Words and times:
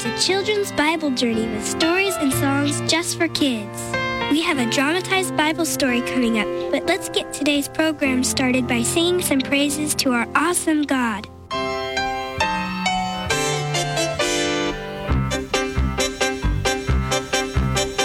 to 0.00 0.18
Children's 0.18 0.72
Bible 0.72 1.10
Journey 1.10 1.46
with 1.46 1.66
stories 1.66 2.16
and 2.16 2.32
songs 2.32 2.80
just 2.90 3.18
for 3.18 3.28
kids. 3.28 3.92
We 4.30 4.40
have 4.40 4.56
a 4.56 4.64
dramatized 4.70 5.36
Bible 5.36 5.66
story 5.66 6.00
coming 6.00 6.38
up, 6.38 6.46
but 6.70 6.86
let's 6.86 7.10
get 7.10 7.34
today's 7.34 7.68
program 7.68 8.24
started 8.24 8.66
by 8.66 8.82
singing 8.82 9.20
some 9.20 9.42
praises 9.42 9.94
to 9.96 10.12
our 10.12 10.26
awesome 10.34 10.84
God. 10.84 11.28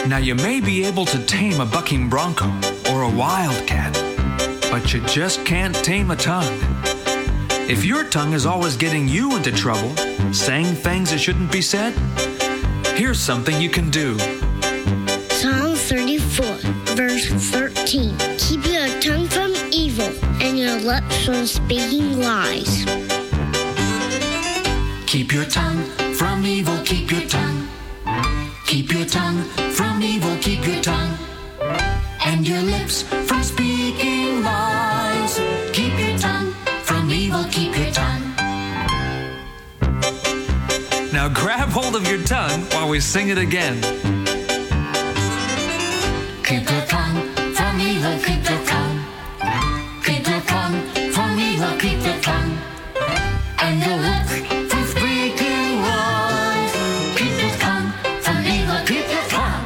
Now, 0.10 0.18
you 0.18 0.36
may 0.36 0.60
be 0.60 0.84
able 0.84 1.05
to 1.05 1.26
tame 1.26 1.62
a 1.62 1.66
bucking 1.66 2.10
bronco 2.10 2.52
or 2.91 3.04
a 3.04 3.10
wildcat, 3.10 3.94
but 4.70 4.94
you 4.94 5.00
just 5.05 5.46
can't 5.46 5.74
tame 5.76 6.12
a 6.12 6.18
tongue. 6.18 6.75
If 7.68 7.84
your 7.84 8.04
tongue 8.04 8.34
is 8.34 8.46
always 8.46 8.78
getting 8.78 9.08
you 9.08 9.36
into 9.36 9.52
trouble, 9.52 9.96
saying 10.32 10.76
things 10.76 11.10
that 11.10 11.18
shouldn't 11.18 11.52
be 11.52 11.64
said, 11.64 11.94
here's 12.96 13.20
something 13.20 13.60
you 13.60 13.72
can 13.72 13.90
do. 13.90 14.20
Psalm 15.30 15.74
34, 15.74 16.46
verse 16.93 17.26
13. 17.26 18.16
Keep 18.38 18.68
your 18.68 18.88
tongue 19.02 19.27
from 19.27 19.52
evil 19.71 20.13
and 20.43 20.60
your 20.60 20.77
lips 20.80 21.26
from 21.26 21.48
speaking 21.48 22.20
lies. 22.20 22.86
Keep 25.08 25.34
your 25.34 25.46
tongue 25.46 25.82
from 26.13 26.46
evil, 26.46 26.77
keep 26.86 27.10
your 27.10 27.27
tongue. 27.27 27.65
We 42.96 43.01
sing 43.01 43.27
it 43.27 43.38
again. 43.38 43.76
Keep 46.48 46.63
your 46.71 46.85
tongue 46.85 47.20
from 47.54 47.82
evil, 47.82 48.18
keep 48.24 48.41
your 48.49 48.63
tongue. 48.71 48.99
Keep 50.05 50.26
your 50.26 50.40
tongue 50.54 50.79
from 51.12 51.37
evil, 51.37 51.77
keep 51.77 51.99
your 52.07 52.20
tongue. 52.21 52.57
And 53.63 53.84
your 53.85 53.98
lips 53.98 54.35
from 54.71 54.84
speaking 54.93 55.71
lies. 55.87 56.74
Keep 57.18 57.35
your 57.43 57.55
tongue 57.65 57.91
from 58.24 58.40
evil, 58.55 58.79
keep 58.87 59.07
your 59.15 59.27
tongue. 59.27 59.65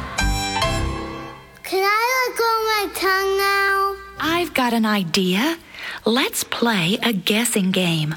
Can 1.62 1.82
I 1.86 2.02
let 2.16 2.30
go 2.42 2.50
my 2.72 2.84
tongue 3.04 3.32
now? 3.38 3.96
I've 4.18 4.54
got 4.54 4.72
an 4.72 4.84
idea. 4.84 5.56
Let's 6.04 6.42
play 6.42 6.98
a 7.00 7.12
guessing 7.12 7.70
game. 7.70 8.16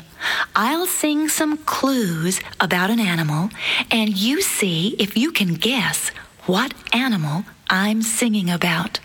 I'll 0.55 0.85
sing 0.85 1.29
some 1.29 1.57
clues 1.57 2.39
about 2.59 2.91
an 2.91 2.99
animal, 2.99 3.49
and 3.89 4.15
you 4.15 4.41
see 4.41 4.95
if 4.99 5.17
you 5.17 5.31
can 5.31 5.55
guess 5.55 6.09
what 6.45 6.73
animal 6.93 7.45
I'm 7.69 8.03
singing 8.03 8.51
about. 8.51 8.99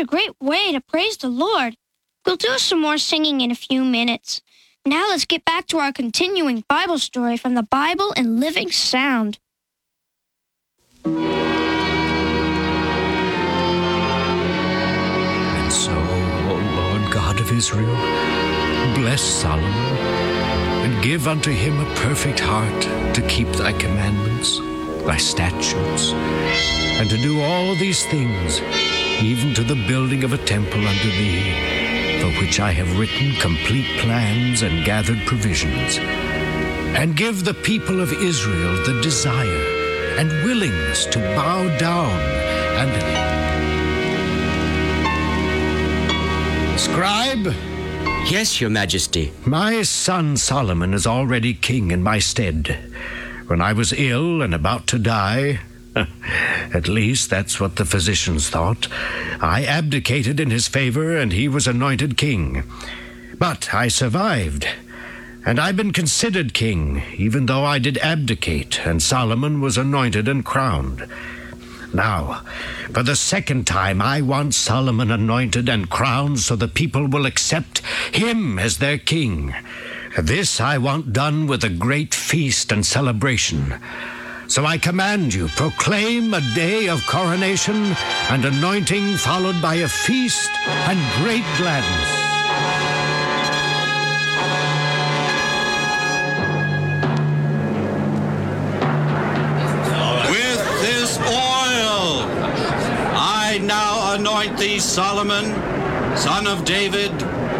A 0.00 0.04
great 0.04 0.30
way 0.40 0.72
to 0.72 0.80
praise 0.80 1.18
the 1.18 1.28
Lord. 1.28 1.76
We'll 2.24 2.36
do 2.36 2.56
some 2.58 2.80
more 2.80 2.96
singing 2.98 3.42
in 3.42 3.50
a 3.50 3.54
few 3.54 3.84
minutes. 3.84 4.40
Now 4.86 5.08
let's 5.08 5.26
get 5.26 5.44
back 5.44 5.66
to 5.68 5.78
our 5.78 5.92
continuing 5.92 6.64
Bible 6.68 6.98
story 6.98 7.36
from 7.36 7.54
the 7.54 7.62
Bible 7.62 8.12
in 8.12 8.40
Living 8.40 8.70
Sound. 8.70 9.38
And 11.04 11.14
so, 15.70 15.92
O 15.92 16.54
Lord 16.76 17.12
God 17.12 17.38
of 17.38 17.52
Israel, 17.52 17.94
bless 18.94 19.20
Solomon 19.20 19.96
and 20.82 21.04
give 21.04 21.28
unto 21.28 21.50
him 21.50 21.78
a 21.78 21.94
perfect 21.96 22.40
heart 22.40 22.82
to 23.14 23.20
keep 23.28 23.48
thy 23.48 23.72
commandments, 23.72 24.60
thy 25.04 25.18
statutes, 25.18 26.12
and 26.98 27.10
to 27.10 27.18
do 27.18 27.42
all 27.42 27.74
these 27.74 28.06
things, 28.06 28.62
even 29.22 29.54
to 29.54 29.62
the 29.62 29.74
building 29.86 30.24
of 30.24 30.32
a 30.32 30.38
temple 30.38 30.86
unto 30.86 31.10
thee, 31.10 32.20
for 32.20 32.30
which 32.40 32.58
I 32.60 32.72
have 32.72 32.98
written 32.98 33.34
complete 33.36 34.00
plans 34.00 34.62
and 34.62 34.84
gathered 34.84 35.20
provisions. 35.26 35.98
And 36.98 37.16
give 37.16 37.44
the 37.44 37.54
people 37.54 38.00
of 38.00 38.12
Israel 38.12 38.74
the 38.84 39.00
desire 39.02 39.64
and 40.18 40.30
willingness 40.44 41.06
to 41.06 41.18
bow 41.18 41.78
down 41.78 42.10
and 42.80 43.30
Scribe, 46.78 47.54
Yes, 48.30 48.60
Your 48.60 48.70
Majesty. 48.70 49.32
my 49.44 49.82
son 49.82 50.36
Solomon 50.36 50.94
is 50.94 51.06
already 51.06 51.52
king 51.52 51.90
in 51.90 52.02
my 52.02 52.18
stead. 52.18 52.78
When 53.48 53.60
I 53.60 53.72
was 53.74 53.92
ill 53.92 54.40
and 54.40 54.54
about 54.54 54.86
to 54.88 54.98
die, 54.98 55.60
at 56.74 56.88
least 56.88 57.30
that's 57.30 57.60
what 57.60 57.76
the 57.76 57.84
physicians 57.84 58.48
thought, 58.48 58.88
I 59.40 59.64
abdicated 59.64 60.40
in 60.40 60.50
his 60.50 60.68
favor 60.68 61.16
and 61.16 61.32
he 61.32 61.48
was 61.48 61.66
anointed 61.66 62.16
king. 62.16 62.64
But 63.38 63.74
I 63.74 63.88
survived, 63.88 64.68
and 65.44 65.58
I've 65.58 65.76
been 65.76 65.92
considered 65.92 66.54
king, 66.54 67.02
even 67.16 67.46
though 67.46 67.64
I 67.64 67.78
did 67.78 67.98
abdicate, 67.98 68.86
and 68.86 69.02
Solomon 69.02 69.60
was 69.60 69.78
anointed 69.78 70.28
and 70.28 70.44
crowned. 70.44 71.08
Now, 71.92 72.42
for 72.92 73.02
the 73.02 73.16
second 73.16 73.66
time, 73.66 74.00
I 74.00 74.20
want 74.20 74.54
Solomon 74.54 75.10
anointed 75.10 75.68
and 75.68 75.90
crowned 75.90 76.38
so 76.38 76.54
the 76.54 76.68
people 76.68 77.08
will 77.08 77.26
accept 77.26 77.80
him 78.12 78.58
as 78.58 78.78
their 78.78 78.98
king. 78.98 79.54
This 80.18 80.60
I 80.60 80.78
want 80.78 81.12
done 81.12 81.46
with 81.46 81.64
a 81.64 81.68
great 81.68 82.14
feast 82.14 82.70
and 82.70 82.84
celebration. 82.86 83.74
So 84.50 84.66
I 84.66 84.78
command 84.78 85.32
you, 85.32 85.46
proclaim 85.46 86.34
a 86.34 86.40
day 86.56 86.88
of 86.88 87.06
coronation 87.06 87.76
and 88.30 88.44
anointing, 88.44 89.16
followed 89.16 89.62
by 89.62 89.76
a 89.76 89.86
feast 89.88 90.50
and 90.66 90.98
great 91.22 91.44
gladness. 91.56 92.10
With 100.32 100.62
this 100.82 101.16
oil, 101.20 102.26
I 103.14 103.60
now 103.62 104.14
anoint 104.14 104.58
thee, 104.58 104.80
Solomon, 104.80 105.44
son 106.16 106.48
of 106.48 106.64
David, 106.64 107.12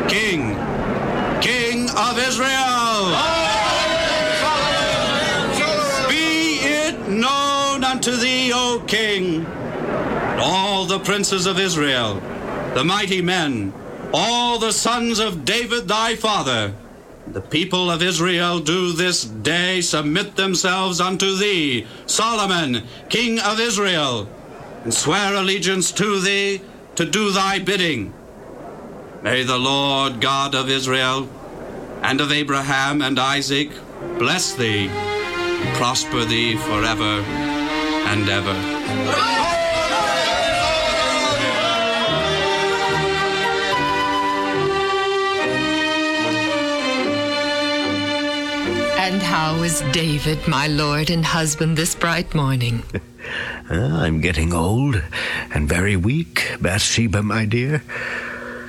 king, 0.09 0.57
king 1.41 1.89
of 1.91 2.19
Israel. 2.19 3.40
Princes 11.01 11.47
of 11.47 11.59
Israel, 11.59 12.21
the 12.75 12.85
mighty 12.85 13.23
men, 13.23 13.73
all 14.13 14.59
the 14.59 14.73
sons 14.73 15.19
of 15.19 15.45
David 15.45 15.89
thy 15.89 16.17
father, 16.17 16.75
the 17.27 17.41
people 17.41 17.91
of 17.91 18.03
Israel 18.03 18.59
do 18.59 18.93
this 18.93 19.25
day 19.25 19.81
submit 19.81 20.37
themselves 20.37 21.01
unto 21.01 21.37
thee, 21.37 21.87
Solomon, 22.07 22.83
king 23.09 23.39
of 23.39 23.61
Israel, 23.61 24.29
and 24.83 24.93
swear 24.93 25.35
allegiance 25.35 25.93
to 25.93 26.21
thee 26.21 26.61
to 26.97 27.05
do 27.05 27.31
thy 27.31 27.59
bidding. 27.59 28.13
May 29.23 29.45
the 29.45 29.59
Lord 29.59 30.21
God 30.21 30.55
of 30.55 30.69
Israel 30.69 31.29
and 32.03 32.21
of 32.21 32.33
Abraham 32.33 33.03
and 33.03 33.19
Isaac 33.19 33.71
bless 34.19 34.55
thee 34.55 34.89
and 34.89 35.77
prosper 35.77 36.25
thee 36.25 36.57
forever 36.57 37.23
and 38.07 38.29
ever. 38.29 39.60
And 49.01 49.23
how 49.23 49.55
is 49.63 49.81
David, 49.93 50.47
my 50.47 50.67
lord 50.67 51.09
and 51.09 51.25
husband, 51.25 51.79
this 51.79 51.95
bright 51.95 52.35
morning? 52.35 52.83
Ah, 53.73 54.03
I'm 54.03 54.21
getting 54.21 54.53
old 54.53 55.01
and 55.55 55.69
very 55.69 55.95
weak, 55.95 56.57
Bathsheba, 56.61 57.23
my 57.23 57.45
dear. 57.45 57.83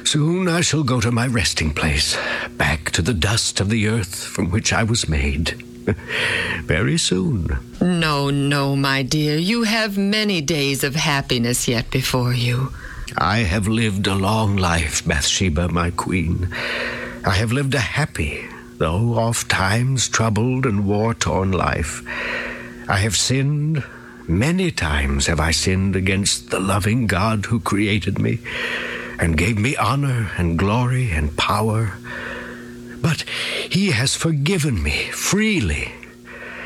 Soon 0.04 0.48
I 0.48 0.62
shall 0.62 0.84
go 0.84 1.02
to 1.02 1.12
my 1.12 1.26
resting 1.26 1.74
place, 1.74 2.16
back 2.52 2.92
to 2.92 3.02
the 3.02 3.14
dust 3.14 3.60
of 3.60 3.70
the 3.70 3.88
earth 3.88 4.24
from 4.24 4.52
which 4.52 4.72
I 4.72 4.84
was 4.84 5.10
made. 5.10 5.50
very 6.64 6.98
soon. 6.98 7.58
No, 7.82 8.30
no, 8.30 8.76
my 8.76 9.02
dear. 9.04 9.38
You 9.38 9.64
have 9.64 9.98
many 9.98 10.40
days 10.40 10.84
of 10.84 10.96
happiness 10.96 11.68
yet 11.68 11.90
before 11.90 12.34
you. 12.34 12.72
I 13.18 13.40
have 13.40 13.68
lived 13.68 14.06
a 14.08 14.16
long 14.16 14.56
life, 14.56 15.04
Bathsheba, 15.04 15.70
my 15.70 15.90
queen. 15.92 16.48
I 17.26 17.34
have 17.36 17.52
lived 17.52 17.74
a 17.74 17.80
happy, 17.80 18.46
though 18.82 19.14
oft 19.14 19.48
times 19.48 20.10
troubled 20.10 20.66
and 20.66 20.88
war 20.88 21.14
torn 21.14 21.52
life. 21.52 22.02
I 22.90 22.98
have 22.98 23.16
sinned. 23.16 23.84
Many 24.28 24.72
times 24.72 25.28
have 25.28 25.40
I 25.40 25.52
sinned 25.52 25.96
against 25.96 26.50
the 26.50 26.60
loving 26.60 27.06
God 27.06 27.46
who 27.46 27.60
created 27.60 28.18
me 28.18 28.40
and 29.20 29.38
gave 29.38 29.60
me 29.60 29.76
honor 29.76 30.32
and 30.36 30.58
glory 30.58 31.12
and 31.12 31.38
power. 31.38 31.94
But 33.00 33.22
he 33.70 33.92
has 33.92 34.16
forgiven 34.16 34.82
me 34.82 35.12
freely. 35.12 35.92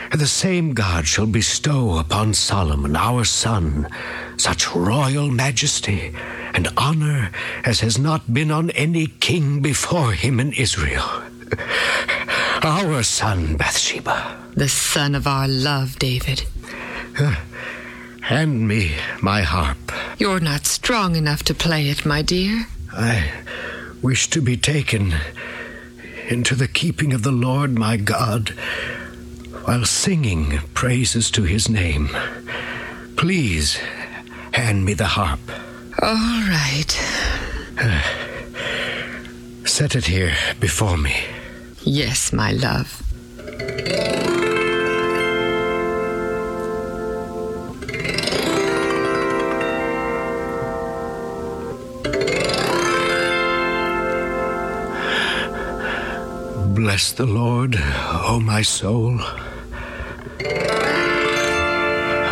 And 0.09 0.21
the 0.21 0.25
same 0.25 0.73
God 0.73 1.07
shall 1.07 1.27
bestow 1.27 1.97
upon 1.97 2.33
Solomon, 2.33 2.95
our 2.95 3.25
son, 3.25 3.89
such 4.37 4.73
royal 4.73 5.29
majesty 5.29 6.15
and 6.53 6.69
honor 6.77 7.29
as 7.65 7.81
has 7.81 7.99
not 7.99 8.33
been 8.33 8.51
on 8.51 8.69
any 8.69 9.07
king 9.07 9.59
before 9.59 10.13
him 10.13 10.39
in 10.39 10.53
Israel. 10.53 11.25
Our 12.63 13.03
son, 13.03 13.57
Bathsheba. 13.57 14.37
The 14.55 14.69
son 14.69 15.15
of 15.15 15.27
our 15.27 15.47
love, 15.47 15.99
David. 15.99 16.43
Hand 18.21 18.67
me 18.67 18.95
my 19.21 19.41
harp. 19.41 19.91
You're 20.17 20.39
not 20.39 20.65
strong 20.65 21.15
enough 21.15 21.43
to 21.43 21.53
play 21.53 21.89
it, 21.89 22.05
my 22.05 22.21
dear. 22.21 22.65
I 22.91 23.31
wish 24.01 24.29
to 24.31 24.41
be 24.41 24.57
taken 24.57 25.13
into 26.27 26.55
the 26.55 26.67
keeping 26.67 27.13
of 27.13 27.21
the 27.21 27.31
Lord 27.31 27.77
my 27.77 27.97
God 27.97 28.49
while 29.65 29.85
singing 29.85 30.59
praises 30.73 31.29
to 31.31 31.43
his 31.43 31.69
name. 31.69 32.09
Please 33.15 33.79
hand 34.53 34.85
me 34.85 34.93
the 34.93 35.05
harp. 35.05 35.39
All 36.01 36.41
right. 36.49 36.91
Set 39.65 39.95
it 39.95 40.05
here 40.05 40.35
before 40.59 40.97
me. 40.97 41.15
Yes, 41.85 42.33
my 42.33 42.51
love. 42.51 43.01
Bless 56.75 57.11
the 57.13 57.27
Lord, 57.27 57.75
O 57.77 58.39
my 58.43 58.63
soul. 58.63 59.19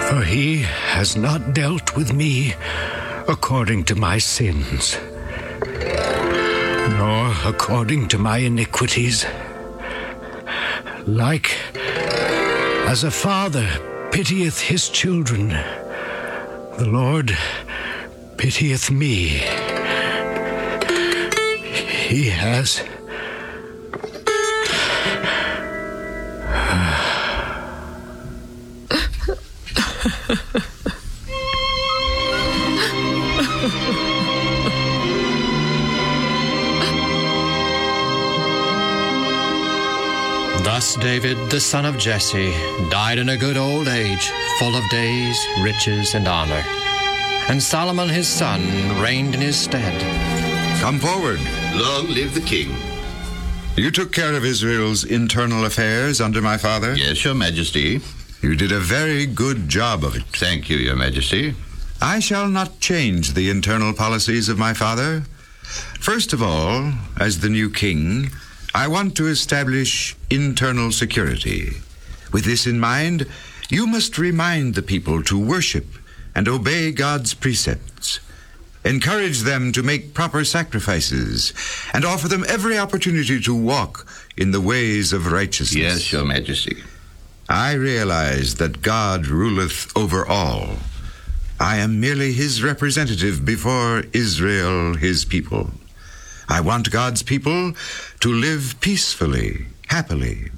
For 0.08 0.22
he 0.24 0.64
has 0.64 1.16
not 1.16 1.54
dealt 1.54 1.96
with 1.96 2.12
me 2.12 2.56
according 3.28 3.84
to 3.86 3.96
my 3.96 4.18
sins, 4.18 4.98
nor 6.98 7.34
according 7.46 8.08
to 8.08 8.18
my 8.18 8.38
iniquities. 8.38 9.26
Like 11.06 11.58
as 12.88 13.04
a 13.04 13.12
father 13.12 13.68
pitieth 14.12 14.60
his 14.60 14.90
children, 14.90 15.50
the 16.78 16.88
Lord 16.88 17.38
pitieth 18.38 18.92
me. 18.92 19.42
He 22.10 22.30
has 22.30 22.82
Thus 40.84 40.98
David, 40.98 41.38
the 41.50 41.62
son 41.62 41.86
of 41.86 41.98
Jesse, 41.98 42.52
died 42.90 43.18
in 43.18 43.30
a 43.30 43.38
good 43.38 43.56
old 43.56 43.88
age, 43.88 44.30
full 44.60 44.76
of 44.76 44.84
days, 44.90 45.40
riches, 45.62 46.14
and 46.14 46.28
honor. 46.28 46.62
And 47.48 47.64
Solomon 47.64 48.10
his 48.10 48.28
son 48.28 48.62
reigned 49.02 49.34
in 49.34 49.40
his 49.40 49.56
stead. 49.56 49.98
Come 50.82 51.00
forward. 51.00 51.40
Long 51.74 52.08
live 52.10 52.34
the 52.34 52.42
king. 52.42 52.76
You 53.78 53.92
took 53.92 54.12
care 54.12 54.34
of 54.34 54.44
Israel's 54.44 55.06
internal 55.06 55.64
affairs 55.64 56.20
under 56.20 56.42
my 56.42 56.58
father? 56.58 56.96
Yes, 56.96 57.24
Your 57.24 57.34
Majesty. 57.34 58.02
You 58.42 58.58
did 58.58 58.74
a 58.74 58.80
very 58.82 59.26
good 59.26 59.70
job 59.70 60.04
of 60.04 60.18
it. 60.18 60.24
Thank 60.34 60.70
you, 60.70 60.76
Your 60.76 60.98
Majesty. 60.98 61.56
I 62.02 62.20
shall 62.20 62.50
not 62.50 62.82
change 62.82 63.36
the 63.36 63.50
internal 63.50 63.94
policies 63.94 64.50
of 64.50 64.58
my 64.58 64.74
father. 64.74 65.24
First 66.02 66.34
of 66.34 66.44
all, 66.44 66.92
as 67.22 67.40
the 67.40 67.50
new 67.50 67.70
king, 67.70 68.32
I 68.76 68.88
want 68.88 69.16
to 69.18 69.28
establish 69.28 70.16
internal 70.32 70.92
security. 70.92 71.74
With 72.32 72.44
this 72.46 72.66
in 72.66 72.80
mind, 72.80 73.28
you 73.70 73.86
must 73.86 74.18
remind 74.18 74.74
the 74.74 74.82
people 74.82 75.22
to 75.24 75.40
worship 75.40 75.86
and 76.34 76.48
obey 76.48 76.92
God's 76.92 77.36
precepts. 77.36 78.20
Encourage 78.84 79.42
them 79.42 79.72
to 79.74 79.84
make 79.84 80.16
proper 80.16 80.44
sacrifices 80.44 81.54
and 81.94 82.04
offer 82.04 82.28
them 82.28 82.44
every 82.50 82.78
opportunity 82.78 83.40
to 83.42 83.56
walk 83.56 84.08
in 84.36 84.52
the 84.52 84.60
ways 84.60 85.14
of 85.14 85.32
righteousness. 85.32 85.76
Yes, 85.76 86.12
Your 86.12 86.26
Majesty. 86.26 86.78
I 87.48 87.74
realize 87.74 88.56
that 88.56 88.82
God 88.82 89.28
ruleth 89.28 89.96
over 89.96 90.26
all. 90.26 90.78
I 91.60 91.78
am 91.78 92.00
merely 92.00 92.34
his 92.34 92.64
representative 92.64 93.46
before 93.46 94.04
Israel, 94.14 94.96
his 94.96 95.24
people. 95.24 95.70
I 96.54 96.62
want 96.62 96.92
God's 96.92 97.24
people 97.24 97.74
to 98.20 98.32
live 98.32 98.76
peacefully, 98.80 99.66
happily. 99.88 100.52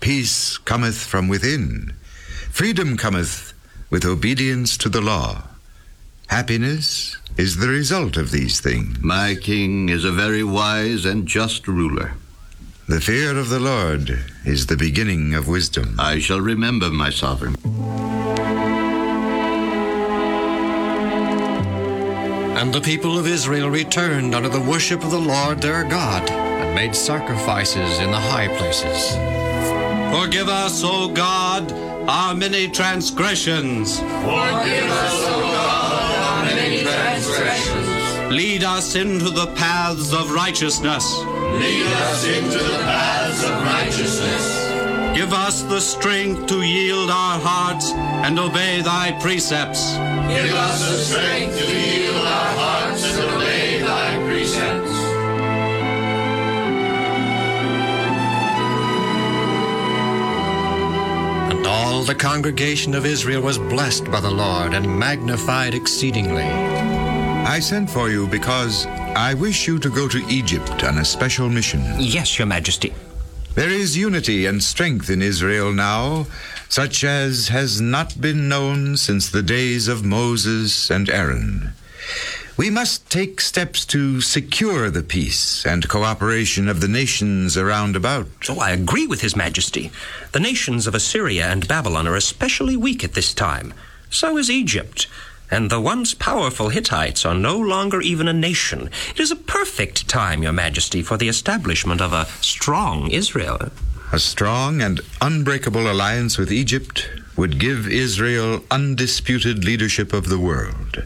Peace 0.00 0.56
cometh 0.56 0.96
from 0.96 1.28
within. 1.28 1.92
Freedom 2.50 2.96
cometh 2.96 3.52
with 3.90 4.06
obedience 4.06 4.78
to 4.78 4.88
the 4.88 5.02
law. 5.02 5.42
Happiness 6.28 7.18
is 7.36 7.58
the 7.58 7.68
result 7.68 8.16
of 8.16 8.30
these 8.30 8.58
things. 8.58 8.98
My 9.02 9.34
king 9.34 9.90
is 9.90 10.06
a 10.06 10.12
very 10.12 10.42
wise 10.42 11.04
and 11.04 11.26
just 11.26 11.68
ruler. 11.68 12.14
The 12.88 13.02
fear 13.02 13.36
of 13.36 13.50
the 13.50 13.60
Lord 13.60 14.24
is 14.46 14.64
the 14.64 14.78
beginning 14.78 15.34
of 15.34 15.46
wisdom. 15.46 15.96
I 15.98 16.20
shall 16.20 16.40
remember 16.40 16.88
my 16.88 17.10
sovereign. 17.10 17.54
And 22.58 22.72
the 22.72 22.80
people 22.80 23.18
of 23.18 23.26
Israel 23.26 23.68
returned 23.68 24.34
unto 24.34 24.48
the 24.48 24.60
worship 24.60 25.04
of 25.04 25.10
the 25.10 25.20
Lord 25.20 25.60
their 25.60 25.84
God, 25.84 26.28
and 26.30 26.74
made 26.74 26.96
sacrifices 26.96 27.98
in 27.98 28.10
the 28.10 28.18
high 28.18 28.48
places. 28.56 29.14
Forgive 30.18 30.48
us, 30.48 30.82
O 30.82 31.08
God, 31.08 31.70
our 32.08 32.34
many 32.34 32.66
transgressions. 32.68 34.00
Forgive 34.00 34.90
us, 34.90 35.22
O 35.26 35.40
God, 35.52 36.14
our 36.24 36.44
many 36.46 36.82
transgressions. 36.82 38.32
Lead 38.32 38.64
us 38.64 38.94
into 38.96 39.28
the 39.28 39.48
paths 39.48 40.14
of 40.14 40.32
righteousness. 40.32 41.04
Lead 41.60 41.86
us 41.86 42.26
into 42.26 42.58
the 42.58 42.78
paths 42.78 43.44
of 43.44 43.50
righteousness. 43.64 44.65
Give 45.16 45.32
us 45.32 45.62
the 45.62 45.80
strength 45.80 46.46
to 46.48 46.60
yield 46.60 47.08
our 47.08 47.40
hearts 47.40 47.90
and 47.90 48.38
obey 48.38 48.82
thy 48.82 49.12
precepts. 49.18 49.94
Give 50.28 50.52
us 50.52 50.90
the 50.90 50.98
strength 50.98 51.58
to 51.58 51.64
yield 51.64 52.16
our 52.16 52.52
hearts 52.60 53.02
and 53.02 53.30
obey 53.30 53.78
thy 53.80 54.16
precepts. 54.28 54.92
And 61.50 61.66
all 61.66 62.02
the 62.02 62.14
congregation 62.14 62.94
of 62.94 63.06
Israel 63.06 63.40
was 63.40 63.56
blessed 63.56 64.04
by 64.10 64.20
the 64.20 64.30
Lord 64.30 64.74
and 64.74 64.98
magnified 64.98 65.74
exceedingly. 65.74 66.44
I 66.44 67.58
sent 67.60 67.88
for 67.88 68.10
you 68.10 68.26
because 68.26 68.84
I 68.84 69.32
wish 69.32 69.66
you 69.66 69.78
to 69.78 69.88
go 69.88 70.08
to 70.08 70.18
Egypt 70.28 70.84
on 70.84 70.98
a 70.98 71.04
special 71.06 71.48
mission. 71.48 71.82
Yes, 71.98 72.38
Your 72.38 72.46
Majesty. 72.46 72.92
There 73.56 73.70
is 73.70 73.96
unity 73.96 74.44
and 74.44 74.62
strength 74.62 75.08
in 75.08 75.22
Israel 75.22 75.72
now, 75.72 76.26
such 76.68 77.02
as 77.02 77.48
has 77.48 77.80
not 77.80 78.20
been 78.20 78.50
known 78.50 78.98
since 78.98 79.30
the 79.30 79.42
days 79.42 79.88
of 79.88 80.04
Moses 80.04 80.90
and 80.90 81.08
Aaron. 81.08 81.72
We 82.58 82.68
must 82.68 83.08
take 83.08 83.40
steps 83.40 83.86
to 83.86 84.20
secure 84.20 84.90
the 84.90 85.02
peace 85.02 85.64
and 85.64 85.88
cooperation 85.88 86.68
of 86.68 86.82
the 86.82 86.88
nations 86.88 87.56
around 87.56 87.96
about. 87.96 88.28
Oh, 88.50 88.60
I 88.60 88.72
agree 88.72 89.06
with 89.06 89.22
His 89.22 89.34
Majesty. 89.34 89.90
The 90.32 90.40
nations 90.40 90.86
of 90.86 90.94
Assyria 90.94 91.46
and 91.46 91.66
Babylon 91.66 92.06
are 92.06 92.14
especially 92.14 92.76
weak 92.76 93.02
at 93.02 93.14
this 93.14 93.32
time. 93.32 93.72
So 94.10 94.36
is 94.36 94.50
Egypt. 94.50 95.06
And 95.50 95.70
the 95.70 95.80
once 95.80 96.12
powerful 96.14 96.70
Hittites 96.70 97.24
are 97.24 97.34
no 97.34 97.56
longer 97.58 98.00
even 98.00 98.26
a 98.26 98.32
nation. 98.32 98.90
It 99.10 99.20
is 99.20 99.30
a 99.30 99.36
perfect 99.36 100.08
time, 100.08 100.42
Your 100.42 100.52
Majesty, 100.52 101.02
for 101.02 101.16
the 101.16 101.28
establishment 101.28 102.00
of 102.00 102.12
a 102.12 102.26
strong 102.40 103.10
Israel. 103.10 103.70
A 104.12 104.18
strong 104.18 104.82
and 104.82 105.00
unbreakable 105.20 105.90
alliance 105.90 106.38
with 106.38 106.52
Egypt 106.52 107.08
would 107.36 107.58
give 107.58 107.86
Israel 107.86 108.64
undisputed 108.70 109.64
leadership 109.64 110.12
of 110.12 110.28
the 110.28 110.38
world. 110.38 111.04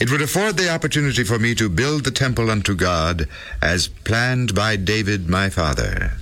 It 0.00 0.10
would 0.10 0.22
afford 0.22 0.56
the 0.56 0.70
opportunity 0.70 1.24
for 1.24 1.38
me 1.38 1.54
to 1.54 1.68
build 1.68 2.04
the 2.04 2.10
temple 2.10 2.50
unto 2.50 2.74
God 2.74 3.28
as 3.60 3.88
planned 3.88 4.54
by 4.54 4.76
David 4.76 5.28
my 5.28 5.48
father. 5.48 6.14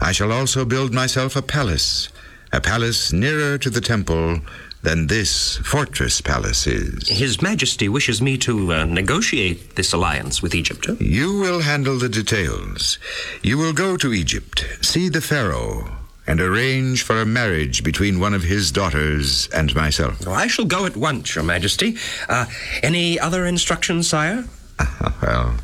I 0.00 0.12
shall 0.12 0.32
also 0.32 0.64
build 0.64 0.92
myself 0.92 1.36
a 1.36 1.42
palace, 1.42 2.08
a 2.52 2.60
palace 2.60 3.12
nearer 3.12 3.56
to 3.58 3.70
the 3.70 3.80
temple 3.80 4.40
than 4.82 5.06
this 5.06 5.56
fortress 5.58 6.20
palace 6.20 6.66
is. 6.66 7.08
His 7.08 7.42
Majesty 7.42 7.88
wishes 7.88 8.22
me 8.22 8.38
to 8.38 8.72
uh, 8.72 8.84
negotiate 8.84 9.76
this 9.76 9.92
alliance 9.92 10.42
with 10.42 10.54
Egypt. 10.54 10.88
You 11.00 11.38
will 11.38 11.60
handle 11.60 11.98
the 11.98 12.08
details. 12.08 12.98
You 13.42 13.58
will 13.58 13.72
go 13.72 13.96
to 13.96 14.12
Egypt, 14.12 14.64
see 14.80 15.08
the 15.08 15.20
Pharaoh, 15.20 15.96
and 16.26 16.40
arrange 16.40 17.02
for 17.02 17.20
a 17.20 17.26
marriage 17.26 17.82
between 17.82 18.20
one 18.20 18.34
of 18.34 18.42
his 18.42 18.70
daughters 18.70 19.48
and 19.48 19.74
myself. 19.74 20.26
Oh, 20.26 20.32
I 20.32 20.46
shall 20.46 20.66
go 20.66 20.84
at 20.84 20.96
once, 20.96 21.34
Your 21.34 21.44
Majesty. 21.44 21.96
Uh, 22.28 22.46
any 22.82 23.18
other 23.18 23.46
instructions, 23.46 24.08
sire? 24.08 24.44
well, 25.22 25.56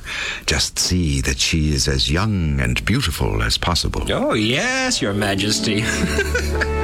just 0.47 0.79
see 0.79 1.21
that 1.21 1.39
she 1.39 1.73
is 1.73 1.87
as 1.87 2.11
young 2.11 2.59
and 2.61 2.85
beautiful 2.85 3.43
as 3.43 3.59
possible. 3.59 4.11
Oh, 4.11 4.33
yes, 4.33 5.01
Your 5.01 5.15
Majesty. 5.15 5.85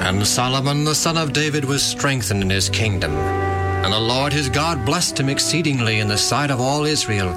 And 0.00 0.26
Solomon 0.26 0.84
the 0.84 0.94
son 0.94 1.18
of 1.18 1.34
David 1.34 1.64
was 1.64 1.82
strengthened 1.82 2.42
in 2.42 2.48
his 2.48 2.70
kingdom. 2.70 3.12
And 3.12 3.92
the 3.92 4.00
Lord 4.00 4.32
his 4.32 4.48
God 4.48 4.84
blessed 4.86 5.20
him 5.20 5.28
exceedingly 5.28 6.00
in 6.00 6.08
the 6.08 6.16
sight 6.16 6.50
of 6.50 6.58
all 6.58 6.86
Israel, 6.86 7.28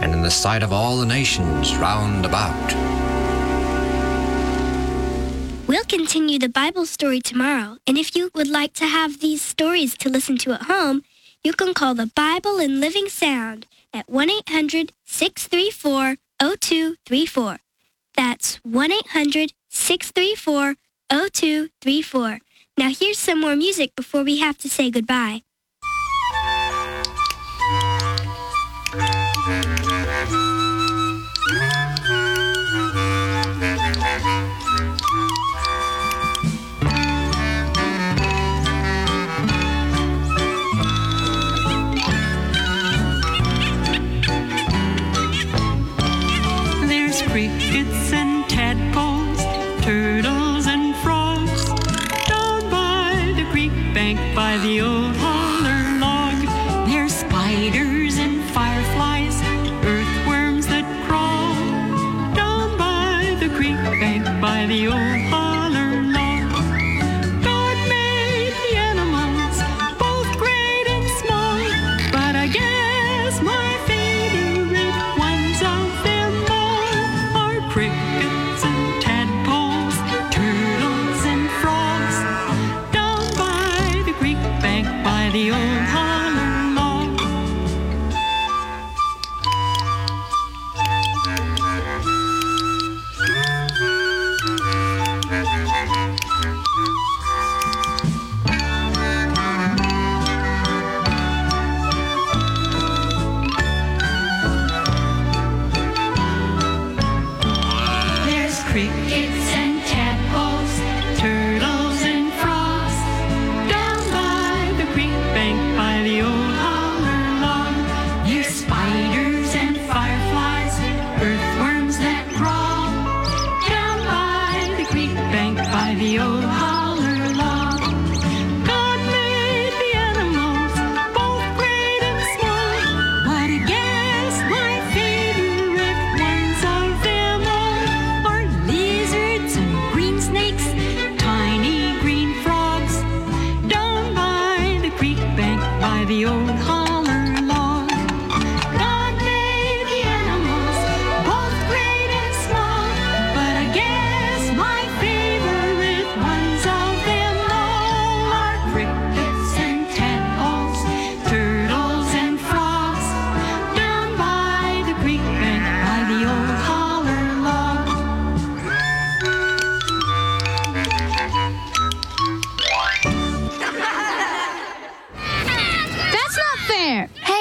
and 0.00 0.12
in 0.12 0.22
the 0.22 0.30
sight 0.30 0.62
of 0.62 0.72
all 0.72 0.98
the 0.98 1.06
nations 1.06 1.76
round 1.76 2.24
about. 2.24 2.74
We'll 5.66 5.84
continue 5.84 6.38
the 6.38 6.48
Bible 6.48 6.86
story 6.86 7.20
tomorrow, 7.20 7.78
and 7.86 7.98
if 7.98 8.14
you 8.14 8.30
would 8.34 8.48
like 8.48 8.72
to 8.74 8.86
have 8.86 9.18
these 9.18 9.42
stories 9.42 9.96
to 9.98 10.08
listen 10.08 10.38
to 10.38 10.52
at 10.52 10.62
home, 10.62 11.02
you 11.42 11.52
can 11.52 11.74
call 11.74 11.94
the 11.94 12.12
Bible 12.14 12.58
in 12.60 12.80
Living 12.80 13.08
Sound 13.08 13.66
at 13.92 14.08
1 14.08 14.30
800 14.30 14.92
634 15.04 16.18
0234. 16.38 17.58
That's 18.14 18.56
1 18.62 18.92
800 18.92 19.52
634 19.68 20.76
0234. 21.12 22.38
Now 22.78 22.88
here's 22.88 23.18
some 23.18 23.38
more 23.38 23.54
music 23.54 23.94
before 23.94 24.22
we 24.22 24.38
have 24.38 24.56
to 24.58 24.68
say 24.70 24.90
goodbye. 24.90 25.42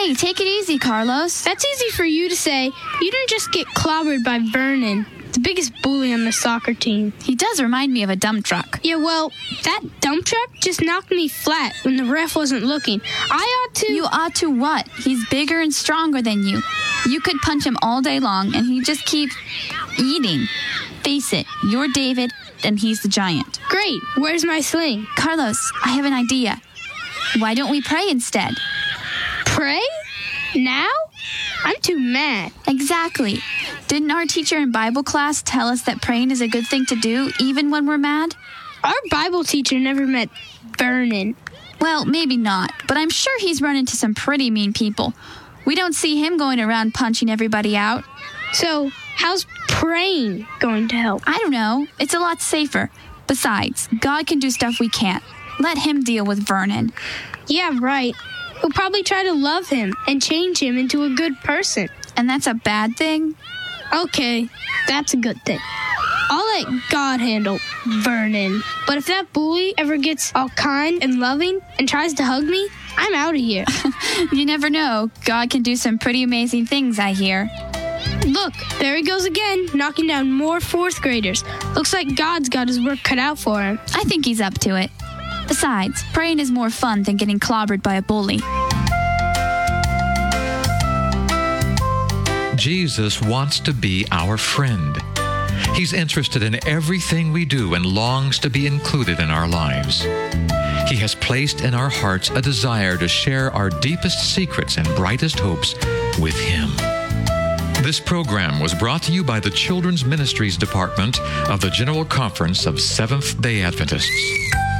Hey, 0.02 0.16
take 0.16 0.40
it 0.40 0.48
easy, 0.48 0.80
Carlos. 0.80 1.44
That's 1.44 1.64
easy 1.64 1.90
for 1.92 2.04
you 2.04 2.28
to 2.28 2.36
say. 2.36 2.66
You 2.66 3.12
didn't 3.12 3.30
just 3.30 3.52
get 3.52 3.68
clobbered 3.68 4.24
by 4.24 4.40
Vernon, 4.40 5.06
the 5.32 5.40
biggest 5.40 5.80
bully 5.84 6.12
on 6.12 6.26
the 6.26 6.32
soccer 6.32 6.74
team. 6.74 7.14
He 7.22 7.36
does 7.36 7.62
remind 7.62 7.94
me 7.94 8.02
of 8.02 8.10
a 8.10 8.16
dump 8.16 8.44
truck. 8.44 8.80
Yeah, 8.82 8.96
well, 8.96 9.32
that 9.64 9.82
dump 10.00 10.26
truck 10.26 10.56
just 10.56 10.82
knocked 10.82 11.12
me 11.12 11.28
flat 11.28 11.76
when 11.84 11.98
the 11.98 12.06
ref 12.06 12.36
wasn't 12.36 12.64
looking. 12.64 13.00
I 13.30 13.44
ought 13.44 13.76
to. 13.76 13.94
You 13.94 14.06
ought 14.06 14.34
to 14.38 14.50
what? 14.50 14.88
He's 14.88 15.24
bigger 15.30 15.62
and 15.62 15.72
stronger 15.72 16.24
than 16.24 16.48
you. 16.48 16.64
You 17.06 17.22
could 17.22 17.38
punch 17.38 17.64
him 17.64 17.78
all 17.84 18.02
day 18.02 18.20
long 18.20 18.56
and 18.56 18.66
he'd 18.66 18.86
just 18.86 19.06
keep 19.06 19.30
eating. 20.00 20.48
Face 21.04 21.32
it, 21.32 21.46
you're 21.70 21.90
David 21.90 22.32
and 22.64 22.80
he's 22.80 23.04
the 23.04 23.08
giant. 23.08 23.60
Great. 23.70 24.02
Where's 24.18 24.44
my 24.44 24.62
sling? 24.62 25.06
Carlos, 25.16 25.72
I 25.86 25.90
have 25.90 26.06
an 26.06 26.14
idea. 26.14 26.60
Why 27.38 27.54
don't 27.54 27.70
we 27.70 27.84
pray 27.84 28.10
instead? 28.10 28.56
Pray? 29.62 29.80
Now? 30.56 30.90
I'm 31.64 31.80
too 31.82 32.00
mad. 32.00 32.52
Exactly. 32.68 33.38
Didn't 33.88 34.10
our 34.10 34.26
teacher 34.26 34.58
in 34.58 34.72
Bible 34.72 35.04
class 35.04 35.44
tell 35.44 35.68
us 35.68 35.84
that 35.84 36.02
praying 36.02 36.32
is 36.32 36.42
a 36.42 36.48
good 36.48 36.66
thing 36.66 36.88
to 36.88 36.96
do 36.96 37.30
even 37.40 37.70
when 37.70 37.86
we're 37.86 38.00
mad? 38.00 38.36
Our 38.84 38.96
Bible 39.12 39.44
teacher 39.44 39.78
never 39.78 40.08
met 40.08 40.30
Vernon. 40.80 41.36
Well, 41.80 42.06
maybe 42.06 42.38
not, 42.38 42.74
but 42.88 42.98
I'm 42.98 43.12
sure 43.12 43.40
he's 43.40 43.62
run 43.62 43.76
into 43.76 43.96
some 43.96 44.16
pretty 44.16 44.50
mean 44.50 44.74
people. 44.74 45.14
We 45.64 45.76
don't 45.76 45.94
see 45.94 46.20
him 46.20 46.38
going 46.38 46.60
around 46.60 46.96
punching 46.96 47.30
everybody 47.30 47.78
out. 47.78 48.04
So, 48.54 48.90
how's 48.90 49.46
praying 49.68 50.48
going 50.60 50.88
to 50.88 50.96
help? 50.96 51.22
I 51.28 51.38
don't 51.38 51.52
know. 51.52 51.86
It's 52.00 52.16
a 52.16 52.20
lot 52.20 52.42
safer. 52.42 52.90
Besides, 53.28 53.90
God 54.00 54.26
can 54.26 54.40
do 54.40 54.50
stuff 54.50 54.80
we 54.80 54.90
can't. 54.90 55.24
Let 55.60 55.78
him 55.78 56.04
deal 56.04 56.26
with 56.26 56.40
Vernon. 56.40 56.94
Yeah, 57.46 57.78
right. 57.80 58.16
We'll 58.62 58.72
probably 58.72 59.04
try 59.04 59.24
to 59.24 59.34
love 59.34 59.68
him 59.68 59.94
and 60.08 60.22
change 60.22 60.62
him 60.62 60.78
into 60.78 61.04
a 61.04 61.10
good 61.10 61.40
person. 61.40 61.90
And 62.16 62.30
that's 62.30 62.48
a 62.48 62.54
bad 62.54 62.96
thing? 62.96 63.36
Okay, 63.94 64.48
that's 64.88 65.14
a 65.14 65.18
good 65.18 65.42
thing. 65.46 65.60
I'll 66.30 66.64
let 66.64 66.82
God 66.90 67.20
handle 67.20 67.60
Vernon. 67.86 68.62
But 68.88 68.98
if 68.98 69.08
that 69.08 69.34
bully 69.34 69.74
ever 69.78 69.98
gets 69.98 70.32
all 70.34 70.48
kind 70.50 71.04
and 71.04 71.20
loving 71.20 71.60
and 71.78 71.90
tries 71.90 72.14
to 72.16 72.24
hug 72.24 72.46
me, 72.46 72.70
I'm 72.96 73.14
out 73.14 73.36
of 73.36 73.42
here. 73.42 73.66
you 74.32 74.46
never 74.46 74.70
know. 74.70 75.12
God 75.26 75.50
can 75.50 75.62
do 75.62 75.76
some 75.76 75.98
pretty 75.98 76.24
amazing 76.24 76.68
things, 76.68 77.00
I 77.00 77.12
hear. 77.12 77.50
Look, 78.26 78.54
there 78.80 78.96
he 78.96 79.04
goes 79.04 79.26
again, 79.26 79.68
knocking 79.74 80.08
down 80.08 80.32
more 80.32 80.62
fourth 80.62 81.02
graders. 81.02 81.44
Looks 81.76 81.92
like 81.92 82.16
God's 82.16 82.48
got 82.48 82.68
his 82.68 82.80
work 82.80 83.00
cut 83.04 83.20
out 83.20 83.38
for 83.38 83.62
him. 83.62 83.80
I 83.94 84.04
think 84.04 84.26
he's 84.26 84.40
up 84.40 84.54
to 84.60 84.78
it. 84.78 84.90
Besides, 85.52 86.02
praying 86.14 86.40
is 86.40 86.50
more 86.50 86.70
fun 86.70 87.04
than 87.04 87.18
getting 87.18 87.38
clobbered 87.38 87.84
by 87.84 87.96
a 87.96 88.02
bully. 88.02 88.38
Jesus 92.56 93.22
wants 93.22 93.60
to 93.60 93.74
be 93.74 94.06
our 94.12 94.38
friend. 94.38 94.96
He's 95.76 95.92
interested 95.92 96.42
in 96.42 96.66
everything 96.66 97.34
we 97.34 97.44
do 97.44 97.74
and 97.74 97.86
longs 97.86 98.40
to 98.40 98.50
be 98.50 98.66
included 98.66 99.20
in 99.20 99.30
our 99.30 99.46
lives. 99.46 100.04
He 100.90 100.96
has 101.04 101.16
placed 101.16 101.60
in 101.60 101.74
our 101.74 101.90
hearts 101.90 102.30
a 102.30 102.42
desire 102.42 102.96
to 102.96 103.10
share 103.10 103.52
our 103.52 103.70
deepest 103.70 104.34
secrets 104.34 104.78
and 104.78 104.88
brightest 104.96 105.38
hopes 105.38 105.76
with 106.18 106.40
Him. 106.40 106.70
This 107.84 108.00
program 108.00 108.62
was 108.62 108.74
brought 108.74 109.04
to 109.04 109.12
you 109.12 109.22
by 109.22 109.42
the 109.42 109.50
Children's 109.50 110.06
Ministries 110.06 110.56
Department 110.56 111.20
of 111.50 111.60
the 111.60 111.72
General 111.72 112.06
Conference 112.06 112.66
of 112.66 112.80
Seventh 112.80 113.42
day 113.42 113.64
Adventists. 113.64 114.71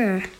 Murder. 0.00 0.39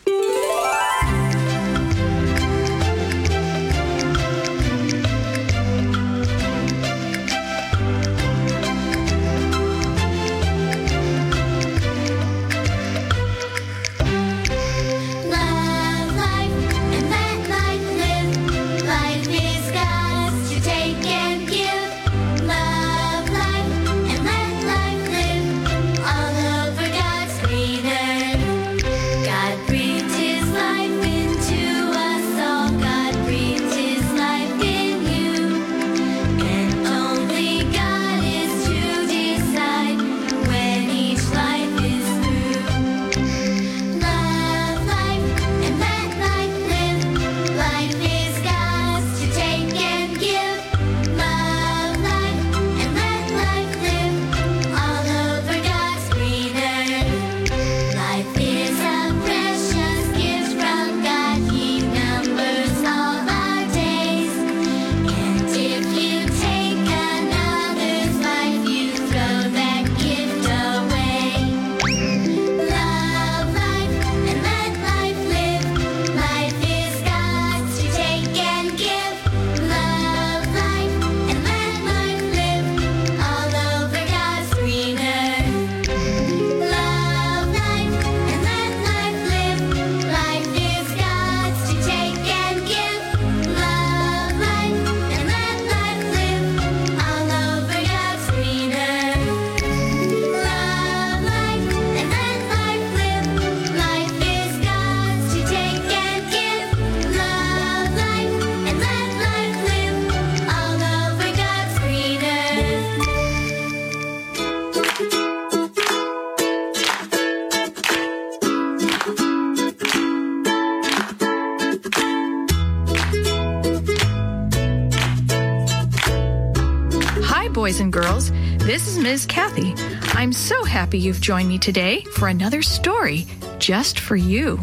I'm 130.21 130.35
so 130.35 130.65
happy 130.65 130.99
you've 130.99 131.23
joined 131.23 131.49
me 131.49 131.57
today 131.57 132.03
for 132.13 132.29
another 132.29 132.61
story 132.61 133.27
just 133.59 133.99
for 133.99 134.17
you. 134.17 134.61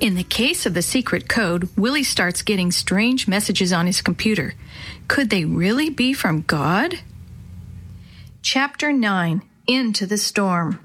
In 0.00 0.16
the 0.16 0.24
case 0.24 0.66
of 0.66 0.74
the 0.74 0.82
secret 0.82 1.28
code, 1.28 1.68
Willie 1.76 2.02
starts 2.02 2.42
getting 2.42 2.72
strange 2.72 3.28
messages 3.28 3.72
on 3.72 3.86
his 3.86 4.02
computer. 4.02 4.54
Could 5.06 5.30
they 5.30 5.44
really 5.44 5.90
be 5.90 6.12
from 6.12 6.42
God? 6.42 6.98
Chapter 8.42 8.92
9 8.92 9.42
Into 9.68 10.06
the 10.06 10.18
Storm. 10.18 10.84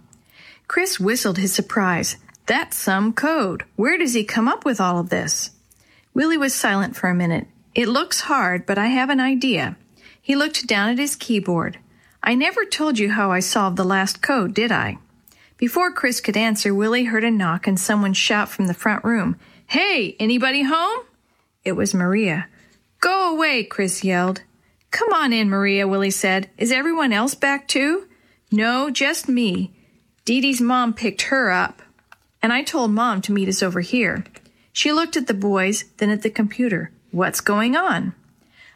Chris 0.68 1.00
whistled 1.00 1.40
his 1.40 1.52
surprise. 1.52 2.18
That's 2.46 2.78
some 2.78 3.12
code. 3.12 3.64
Where 3.76 3.98
does 3.98 4.14
he 4.14 4.24
come 4.24 4.48
up 4.48 4.66
with 4.66 4.80
all 4.80 5.00
of 5.00 5.10
this? 5.10 5.50
Willie 6.14 6.38
was 6.38 6.54
silent 6.54 6.96
for 6.96 7.10
a 7.10 7.16
minute. 7.16 7.48
It 7.74 7.88
looks 7.88 8.20
hard, 8.20 8.68
but 8.68 8.78
I 8.78 8.86
have 8.86 9.10
an 9.10 9.20
idea. 9.20 9.78
He 10.22 10.36
looked 10.36 10.68
down 10.68 10.90
at 10.90 11.00
his 11.00 11.16
keyboard. 11.16 11.80
I 12.28 12.34
never 12.34 12.66
told 12.66 12.98
you 12.98 13.12
how 13.12 13.32
I 13.32 13.40
solved 13.40 13.78
the 13.78 13.84
last 13.84 14.24
code, 14.24 14.56
did 14.56 14.72
I? 14.72 14.98
Before 15.58 15.92
Chris 15.92 16.20
could 16.20 16.36
answer, 16.36 16.74
Willie 16.74 17.04
heard 17.04 17.24
a 17.24 17.30
knock 17.30 17.68
and 17.68 17.80
someone 17.80 18.14
shout 18.14 18.50
from 18.50 18.66
the 18.66 18.74
front 18.74 19.04
room, 19.06 19.38
Hey, 19.68 20.16
anybody 20.20 20.64
home? 20.64 21.02
It 21.64 21.74
was 21.74 21.94
Maria. 21.94 22.48
Go 23.00 23.36
away, 23.36 23.64
Chris 23.64 24.04
yelled. 24.04 24.42
Come 24.90 25.14
on 25.14 25.34
in, 25.34 25.50
Maria, 25.50 25.88
Willie 25.88 26.10
said. 26.10 26.50
Is 26.58 26.72
everyone 26.72 27.14
else 27.14 27.36
back 27.36 27.68
too? 27.68 28.08
No, 28.52 28.90
just 28.90 29.30
me. 29.30 29.76
Dee 30.24 30.42
Dee's 30.42 30.62
mom 30.62 30.96
picked 30.96 31.24
her 31.24 31.52
up, 31.52 31.84
and 32.42 32.52
I 32.52 32.64
told 32.64 32.90
mom 32.90 33.22
to 33.22 33.32
meet 33.32 33.50
us 33.50 33.62
over 33.62 33.82
here. 33.82 34.24
She 34.74 34.92
looked 34.92 35.16
at 35.16 35.28
the 35.28 35.36
boys, 35.36 35.86
then 35.98 36.10
at 36.10 36.24
the 36.24 36.32
computer. 36.32 36.92
What's 37.12 37.40
going 37.42 37.76
on? 37.76 38.16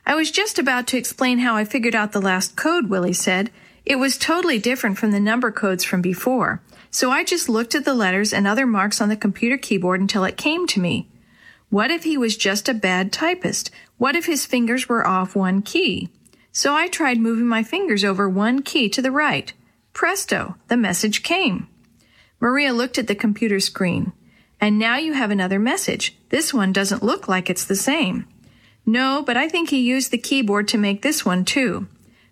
I 0.09 0.15
was 0.15 0.31
just 0.31 0.57
about 0.57 0.87
to 0.87 0.97
explain 0.97 1.37
how 1.37 1.55
I 1.55 1.65
figured 1.65 1.93
out 1.93 2.13
the 2.13 2.19
last 2.19 2.55
code, 2.55 2.89
Willie 2.89 3.13
said. 3.13 3.51
It 3.85 3.97
was 3.97 4.17
totally 4.17 4.57
different 4.57 4.97
from 4.97 5.11
the 5.11 5.19
number 5.19 5.51
codes 5.51 5.83
from 5.83 6.01
before. 6.01 6.63
So 6.89 7.11
I 7.11 7.23
just 7.23 7.47
looked 7.47 7.75
at 7.75 7.85
the 7.85 7.93
letters 7.93 8.33
and 8.33 8.47
other 8.47 8.65
marks 8.65 9.01
on 9.01 9.09
the 9.09 9.15
computer 9.15 9.55
keyboard 9.55 10.01
until 10.01 10.23
it 10.23 10.35
came 10.35 10.65
to 10.65 10.79
me. 10.79 11.07
What 11.69 11.91
if 11.91 12.05
he 12.05 12.17
was 12.17 12.35
just 12.35 12.67
a 12.67 12.73
bad 12.73 13.13
typist? 13.13 13.69
What 13.99 14.15
if 14.15 14.25
his 14.25 14.47
fingers 14.47 14.89
were 14.89 15.05
off 15.05 15.35
one 15.35 15.61
key? 15.61 16.09
So 16.51 16.73
I 16.73 16.87
tried 16.87 17.19
moving 17.19 17.45
my 17.45 17.61
fingers 17.61 18.03
over 18.03 18.27
one 18.27 18.63
key 18.63 18.89
to 18.89 19.03
the 19.03 19.11
right. 19.11 19.53
Presto, 19.93 20.55
the 20.69 20.77
message 20.77 21.21
came. 21.21 21.67
Maria 22.39 22.73
looked 22.73 22.97
at 22.97 23.05
the 23.05 23.13
computer 23.13 23.59
screen. 23.59 24.11
And 24.59 24.79
now 24.79 24.97
you 24.97 25.13
have 25.13 25.29
another 25.29 25.59
message. 25.59 26.17
This 26.29 26.51
one 26.51 26.73
doesn't 26.73 27.03
look 27.03 27.27
like 27.27 27.47
it's 27.47 27.65
the 27.65 27.75
same. 27.75 28.25
No, 28.89 29.21
but 29.21 29.37
I 29.37 29.47
think 29.47 29.69
he 29.69 29.81
used 29.81 30.09
the 30.09 30.17
keyboard 30.17 30.67
to 30.69 30.77
make 30.79 31.03
this 31.03 31.23
one 31.23 31.45
too. 31.45 31.87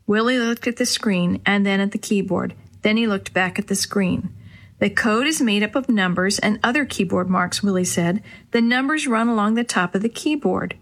Willie 0.08 0.39
looked 0.39 0.65
at 0.65 0.78
the 0.78 0.88
screen 0.88 1.39
and 1.46 1.63
then 1.63 1.80
at 1.80 1.91
the 1.91 2.00
keyboard. 2.00 2.56
Then 2.82 2.98
he 2.98 3.06
looked 3.06 3.32
back 3.32 3.60
at 3.60 3.67
the 3.67 3.76
screen. 3.76 4.34
The 4.80 4.89
code 4.89 5.28
is 5.28 5.39
made 5.39 5.62
up 5.62 5.76
of 5.76 5.88
numbers 5.88 6.39
and 6.39 6.60
other 6.63 6.84
keyboard 6.84 7.30
marks, 7.30 7.62
Willie 7.62 7.84
said. 7.84 8.24
The 8.54 8.62
numbers 8.62 9.06
run 9.06 9.28
along 9.28 9.54
the 9.54 9.63
top 9.63 9.93
of 9.93 10.02
the 10.02 10.10
keyboard. 10.10 10.76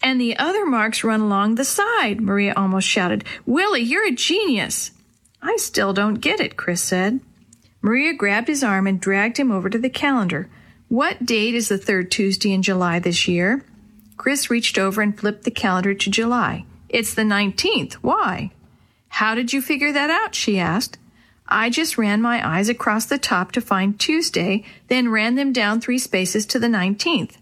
And 0.00 0.20
the 0.20 0.38
other 0.38 0.64
marks 0.64 1.02
run 1.02 1.20
along 1.20 1.56
the 1.56 1.64
side, 1.64 2.20
Maria 2.20 2.54
almost 2.56 2.86
shouted. 2.86 3.24
Willie, 3.44 3.82
you're 3.82 4.06
a 4.06 4.12
genius. 4.12 4.92
I 5.42 5.56
still 5.56 5.92
don't 5.92 6.20
get 6.20 6.38
it, 6.38 6.56
Chris 6.56 6.80
said. 6.80 7.18
Maria 7.82 8.14
grabbed 8.14 8.46
his 8.46 8.62
arm 8.62 8.86
and 8.86 9.00
dragged 9.00 9.36
him 9.36 9.50
over 9.50 9.68
to 9.68 9.78
the 9.80 9.90
calendar. 9.90 10.48
What 10.86 11.26
date 11.26 11.56
is 11.56 11.68
the 11.68 11.76
third 11.76 12.12
Tuesday 12.12 12.52
in 12.52 12.62
July 12.62 13.00
this 13.00 13.26
year? 13.26 13.64
Chris 14.18 14.50
reached 14.50 14.76
over 14.76 15.00
and 15.00 15.18
flipped 15.18 15.44
the 15.44 15.50
calendar 15.50 15.94
to 15.94 16.10
July. 16.10 16.64
It's 16.88 17.14
the 17.14 17.22
19th. 17.22 17.94
Why? 17.94 18.50
How 19.08 19.34
did 19.34 19.52
you 19.52 19.62
figure 19.62 19.92
that 19.92 20.10
out? 20.10 20.34
she 20.34 20.58
asked. 20.58 20.98
I 21.48 21.70
just 21.70 21.96
ran 21.96 22.20
my 22.20 22.46
eyes 22.46 22.68
across 22.68 23.06
the 23.06 23.16
top 23.16 23.52
to 23.52 23.60
find 23.62 23.98
Tuesday, 23.98 24.64
then 24.88 25.08
ran 25.08 25.34
them 25.34 25.52
down 25.52 25.80
three 25.80 25.98
spaces 25.98 26.44
to 26.46 26.58
the 26.58 26.66
19th. 26.66 27.36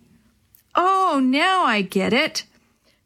Oh, 0.77 1.21
now 1.23 1.65
I 1.65 1.83
get 1.83 2.12
it. 2.12 2.45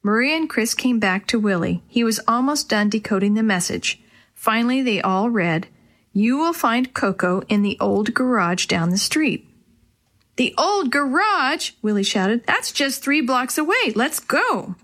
Maria 0.02 0.36
and 0.36 0.48
Chris 0.48 0.74
came 0.74 0.98
back 0.98 1.26
to 1.28 1.38
Willie. 1.38 1.82
He 1.88 2.04
was 2.04 2.20
almost 2.26 2.68
done 2.68 2.90
decoding 2.90 3.34
the 3.34 3.42
message. 3.42 4.00
Finally, 4.34 4.82
they 4.82 5.00
all 5.00 5.30
read, 5.30 5.68
You 6.12 6.38
will 6.38 6.52
find 6.52 6.92
Coco 6.92 7.42
in 7.48 7.62
the 7.62 7.78
old 7.80 8.12
garage 8.12 8.66
down 8.66 8.90
the 8.90 8.98
street. 8.98 9.49
The 10.40 10.54
old 10.56 10.90
garage, 10.90 11.72
Willie 11.82 12.02
shouted. 12.02 12.46
That's 12.46 12.72
just 12.72 13.02
three 13.02 13.20
blocks 13.20 13.58
away. 13.58 13.92
Let's 13.94 14.20
go. 14.20 14.74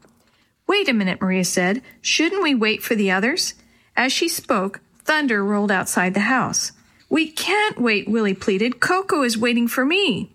Wait 0.67 0.87
a 0.87 0.93
minute, 0.93 1.19
Maria 1.19 1.47
said. 1.47 1.81
Shouldn't 2.03 2.43
we 2.43 2.55
wait 2.55 2.83
for 2.83 2.95
the 2.95 3.11
others? 3.11 3.55
As 3.97 4.13
she 4.13 4.29
spoke, 4.29 4.81
thunder 5.03 5.43
rolled 5.43 5.71
outside 5.71 6.13
the 6.13 6.29
house. 6.29 6.73
We 7.09 7.31
can't 7.31 7.81
wait, 7.81 8.07
Willie 8.07 8.35
pleaded. 8.35 8.81
Coco 8.81 9.23
is 9.23 9.39
waiting 9.39 9.67
for 9.67 9.87
me. 9.87 10.31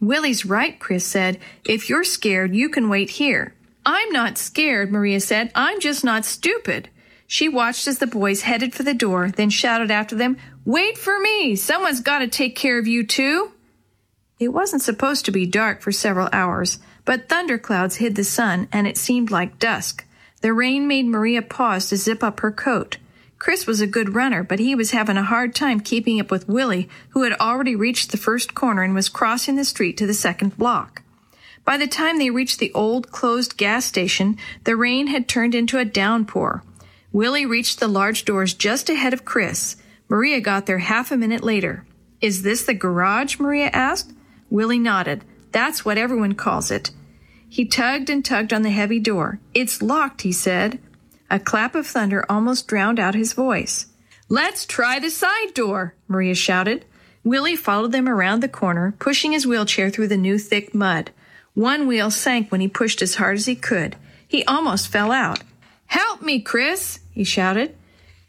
Willie's 0.00 0.46
right, 0.46 0.80
Chris 0.80 1.04
said. 1.04 1.38
If 1.66 1.90
you're 1.90 2.02
scared, 2.02 2.56
you 2.56 2.70
can 2.70 2.88
wait 2.88 3.10
here. 3.10 3.54
I'm 3.84 4.10
not 4.12 4.38
scared, 4.38 4.90
Maria 4.90 5.20
said. 5.20 5.52
I'm 5.54 5.78
just 5.78 6.04
not 6.04 6.24
stupid. 6.24 6.88
She 7.26 7.50
watched 7.50 7.86
as 7.86 7.98
the 7.98 8.06
boys 8.06 8.40
headed 8.40 8.74
for 8.74 8.82
the 8.82 8.94
door, 8.94 9.30
then 9.30 9.50
shouted 9.50 9.90
after 9.90 10.16
them, 10.16 10.38
Wait 10.64 10.96
for 10.96 11.18
me! 11.18 11.54
Someone's 11.54 12.00
got 12.00 12.20
to 12.20 12.28
take 12.28 12.56
care 12.56 12.78
of 12.78 12.86
you 12.86 13.04
too! 13.04 13.52
It 14.38 14.48
wasn't 14.48 14.82
supposed 14.82 15.24
to 15.24 15.32
be 15.32 15.46
dark 15.46 15.82
for 15.82 15.90
several 15.90 16.28
hours, 16.32 16.78
but 17.04 17.28
thunderclouds 17.28 17.96
hid 17.96 18.14
the 18.14 18.24
sun 18.24 18.68
and 18.70 18.86
it 18.86 18.96
seemed 18.96 19.30
like 19.30 19.58
dusk. 19.58 20.04
The 20.42 20.52
rain 20.52 20.86
made 20.86 21.06
Maria 21.06 21.42
pause 21.42 21.88
to 21.88 21.96
zip 21.96 22.22
up 22.22 22.40
her 22.40 22.52
coat. 22.52 22.98
Chris 23.40 23.66
was 23.66 23.80
a 23.80 23.86
good 23.86 24.14
runner, 24.14 24.42
but 24.42 24.58
he 24.58 24.74
was 24.74 24.92
having 24.92 25.16
a 25.16 25.24
hard 25.24 25.54
time 25.54 25.80
keeping 25.80 26.20
up 26.20 26.30
with 26.30 26.48
Willie, 26.48 26.88
who 27.10 27.22
had 27.22 27.32
already 27.34 27.74
reached 27.74 28.10
the 28.10 28.16
first 28.16 28.54
corner 28.54 28.82
and 28.82 28.94
was 28.94 29.08
crossing 29.08 29.56
the 29.56 29.64
street 29.64 29.96
to 29.96 30.06
the 30.06 30.14
second 30.14 30.56
block. 30.56 31.02
By 31.64 31.76
the 31.76 31.86
time 31.86 32.18
they 32.18 32.30
reached 32.30 32.60
the 32.60 32.72
old 32.74 33.10
closed 33.10 33.56
gas 33.56 33.84
station, 33.84 34.38
the 34.64 34.76
rain 34.76 35.08
had 35.08 35.28
turned 35.28 35.54
into 35.54 35.78
a 35.78 35.84
downpour. 35.84 36.62
Willie 37.12 37.46
reached 37.46 37.80
the 37.80 37.88
large 37.88 38.24
doors 38.24 38.54
just 38.54 38.88
ahead 38.88 39.12
of 39.12 39.24
Chris. 39.24 39.76
Maria 40.08 40.40
got 40.40 40.66
there 40.66 40.78
half 40.78 41.10
a 41.10 41.16
minute 41.16 41.42
later. 41.42 41.84
Is 42.20 42.42
this 42.42 42.64
the 42.64 42.74
garage? 42.74 43.38
Maria 43.38 43.70
asked. 43.72 44.12
Willie 44.50 44.78
nodded. 44.78 45.24
That's 45.52 45.84
what 45.84 45.98
everyone 45.98 46.34
calls 46.34 46.70
it. 46.70 46.90
He 47.48 47.64
tugged 47.64 48.10
and 48.10 48.24
tugged 48.24 48.52
on 48.52 48.62
the 48.62 48.70
heavy 48.70 49.00
door. 49.00 49.40
It's 49.54 49.82
locked, 49.82 50.22
he 50.22 50.32
said. 50.32 50.78
A 51.30 51.38
clap 51.38 51.74
of 51.74 51.86
thunder 51.86 52.24
almost 52.28 52.68
drowned 52.68 52.98
out 52.98 53.14
his 53.14 53.32
voice. 53.32 53.86
Let's 54.28 54.66
try 54.66 54.98
the 54.98 55.10
side 55.10 55.54
door, 55.54 55.94
Maria 56.06 56.34
shouted. 56.34 56.84
Willie 57.24 57.56
followed 57.56 57.92
them 57.92 58.08
around 58.08 58.40
the 58.40 58.48
corner, 58.48 58.94
pushing 58.98 59.32
his 59.32 59.46
wheelchair 59.46 59.90
through 59.90 60.08
the 60.08 60.16
new 60.16 60.38
thick 60.38 60.74
mud. 60.74 61.10
One 61.54 61.86
wheel 61.86 62.10
sank 62.10 62.50
when 62.52 62.60
he 62.60 62.68
pushed 62.68 63.02
as 63.02 63.16
hard 63.16 63.36
as 63.36 63.46
he 63.46 63.56
could. 63.56 63.96
He 64.26 64.44
almost 64.44 64.88
fell 64.88 65.10
out. 65.10 65.42
Help 65.86 66.22
me, 66.22 66.40
Chris, 66.40 67.00
he 67.12 67.24
shouted. 67.24 67.74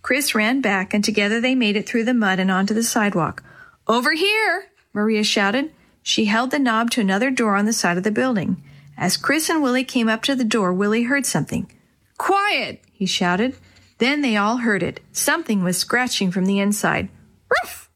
Chris 0.02 0.34
ran 0.34 0.62
back, 0.62 0.94
and 0.94 1.04
together 1.04 1.42
they 1.42 1.56
made 1.56 1.76
it 1.76 1.88
through 1.88 2.06
the 2.06 2.14
mud 2.14 2.40
and 2.40 2.50
onto 2.50 2.74
the 2.74 2.84
sidewalk. 2.84 3.44
Over 3.88 4.14
here, 4.14 4.66
Maria 4.94 5.24
shouted. 5.24 5.72
She 6.10 6.26
held 6.26 6.50
the 6.50 6.58
knob 6.58 6.90
to 6.92 7.02
another 7.02 7.30
door 7.30 7.56
on 7.56 7.66
the 7.66 7.72
side 7.72 7.96
of 7.96 8.04
the 8.04 8.10
building. 8.10 8.64
As 8.98 9.16
Chris 9.16 9.48
and 9.48 9.62
Willie 9.62 9.84
came 9.84 10.10
up 10.10 10.24
to 10.24 10.36
the 10.36 10.44
door, 10.44 10.74
Willie 10.74 11.04
heard 11.04 11.24
something. 11.24 11.72
Quiet, 12.18 12.82
he 12.92 13.06
shouted. 13.06 13.56
Then 14.00 14.22
they 14.22 14.36
all 14.36 14.58
heard 14.58 14.82
it. 14.82 15.02
Something 15.12 15.64
was 15.64 15.78
scratching 15.78 16.32
from 16.32 16.48
the 16.48 16.60
inside. 16.60 17.10
Ruff! 17.52 17.92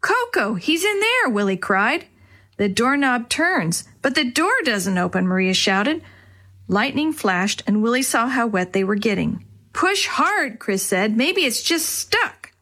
Coco, 0.00 0.54
he's 0.54 0.82
in 0.82 1.00
there, 1.00 1.28
Willie 1.28 1.58
cried. 1.58 2.06
The 2.56 2.66
doorknob 2.66 3.28
turns, 3.28 3.84
but 4.00 4.14
the 4.14 4.24
door 4.24 4.54
doesn't 4.64 4.96
open, 4.96 5.26
Maria 5.26 5.52
shouted. 5.52 6.00
Lightning 6.66 7.12
flashed, 7.12 7.62
and 7.66 7.82
Willie 7.82 8.00
saw 8.00 8.28
how 8.28 8.46
wet 8.46 8.72
they 8.72 8.84
were 8.84 8.94
getting. 8.94 9.44
Push 9.74 10.06
hard, 10.06 10.58
Chris 10.58 10.82
said. 10.82 11.14
Maybe 11.14 11.42
it's 11.42 11.62
just 11.62 11.90
stuck. 11.90 12.52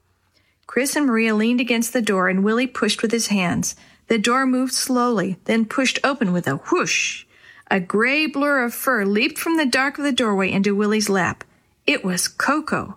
Chris 0.66 0.96
and 0.96 1.06
Maria 1.06 1.36
leaned 1.36 1.60
against 1.60 1.92
the 1.92 2.02
door, 2.02 2.28
and 2.28 2.42
Willie 2.42 2.66
pushed 2.66 3.00
with 3.00 3.12
his 3.12 3.28
hands. 3.28 3.76
The 4.08 4.18
door 4.18 4.46
moved 4.46 4.72
slowly, 4.72 5.38
then 5.44 5.64
pushed 5.64 5.98
open 6.04 6.32
with 6.32 6.46
a 6.46 6.56
whoosh. 6.56 7.24
A 7.70 7.80
gray 7.80 8.26
blur 8.26 8.64
of 8.64 8.74
fur 8.74 9.04
leaped 9.04 9.38
from 9.38 9.56
the 9.56 9.66
dark 9.66 9.98
of 9.98 10.04
the 10.04 10.12
doorway 10.12 10.50
into 10.50 10.74
Willie's 10.74 11.08
lap. 11.08 11.42
It 11.86 12.04
was 12.04 12.28
Coco. 12.28 12.96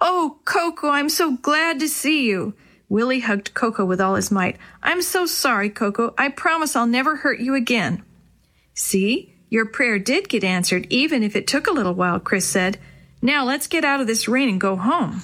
Oh, 0.00 0.38
Coco, 0.44 0.88
I'm 0.88 1.08
so 1.08 1.36
glad 1.36 1.80
to 1.80 1.88
see 1.88 2.26
you. 2.26 2.54
Willie 2.88 3.20
hugged 3.20 3.54
Coco 3.54 3.84
with 3.84 4.00
all 4.00 4.14
his 4.14 4.30
might. 4.30 4.56
I'm 4.82 5.02
so 5.02 5.26
sorry, 5.26 5.68
Coco. 5.68 6.14
I 6.16 6.28
promise 6.28 6.76
I'll 6.76 6.86
never 6.86 7.16
hurt 7.16 7.40
you 7.40 7.54
again. 7.54 8.02
See, 8.74 9.34
your 9.48 9.66
prayer 9.66 9.98
did 9.98 10.28
get 10.28 10.44
answered, 10.44 10.86
even 10.90 11.22
if 11.22 11.36
it 11.36 11.46
took 11.46 11.66
a 11.66 11.72
little 11.72 11.94
while, 11.94 12.20
Chris 12.20 12.46
said. 12.46 12.78
Now 13.22 13.44
let's 13.44 13.66
get 13.66 13.84
out 13.84 14.00
of 14.00 14.06
this 14.06 14.28
rain 14.28 14.48
and 14.48 14.60
go 14.60 14.76
home. 14.76 15.22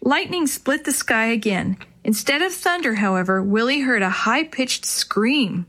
Lightning 0.00 0.46
split 0.46 0.84
the 0.84 0.92
sky 0.92 1.26
again. 1.26 1.76
Instead 2.08 2.40
of 2.40 2.54
thunder, 2.54 2.94
however, 2.94 3.42
Willie 3.42 3.82
heard 3.82 4.00
a 4.00 4.08
high 4.08 4.42
pitched 4.42 4.86
scream. 4.86 5.66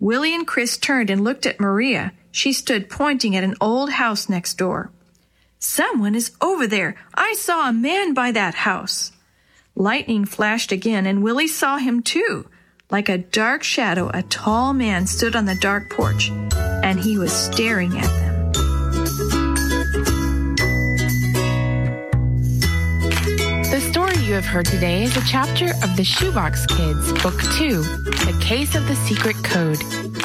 Willie 0.00 0.34
and 0.34 0.46
Chris 0.46 0.78
turned 0.78 1.10
and 1.10 1.22
looked 1.22 1.44
at 1.44 1.60
Maria. 1.60 2.14
She 2.30 2.54
stood 2.54 2.88
pointing 2.88 3.36
at 3.36 3.44
an 3.44 3.56
old 3.60 3.90
house 3.90 4.26
next 4.26 4.54
door. 4.54 4.90
Someone 5.58 6.14
is 6.14 6.32
over 6.40 6.66
there. 6.66 6.96
I 7.14 7.34
saw 7.34 7.68
a 7.68 7.74
man 7.74 8.14
by 8.14 8.32
that 8.32 8.54
house. 8.54 9.12
Lightning 9.74 10.24
flashed 10.24 10.72
again, 10.72 11.04
and 11.04 11.22
Willie 11.22 11.46
saw 11.46 11.76
him 11.76 12.02
too. 12.02 12.46
Like 12.90 13.10
a 13.10 13.18
dark 13.18 13.62
shadow, 13.62 14.10
a 14.14 14.22
tall 14.22 14.72
man 14.72 15.06
stood 15.06 15.36
on 15.36 15.44
the 15.44 15.56
dark 15.60 15.90
porch, 15.90 16.30
and 16.30 16.98
he 16.98 17.18
was 17.18 17.34
staring 17.34 17.98
at 17.98 18.08
them. 18.08 18.35
You 24.26 24.34
have 24.34 24.44
heard 24.44 24.66
today 24.66 25.04
is 25.04 25.16
a 25.16 25.24
chapter 25.24 25.66
of 25.84 25.96
the 25.96 26.02
Shoebox 26.02 26.66
Kids, 26.66 27.12
Book 27.22 27.40
2, 27.58 27.82
The 27.82 28.36
Case 28.42 28.74
of 28.74 28.88
the 28.88 28.96
Secret 28.96 29.36
Code, 29.44 29.78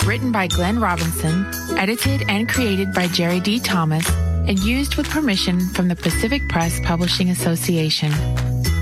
written 0.06 0.32
by 0.32 0.48
Glenn 0.48 0.80
Robinson, 0.80 1.46
edited 1.78 2.24
and 2.28 2.50
created 2.50 2.94
by 2.94 3.06
Jerry 3.08 3.40
D. 3.40 3.60
Thomas, 3.60 4.10
and 4.48 4.58
used 4.60 4.96
with 4.96 5.08
permission 5.10 5.60
from 5.70 5.88
the 5.88 5.96
Pacific 5.96 6.50
Press 6.50 6.80
Publishing 6.80 7.30
Association. 7.30 8.12